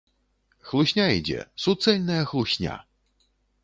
Хлусня 0.69 1.05
ідзе, 1.19 1.39
суцэльная 1.67 2.19
хлусня! 2.35 2.85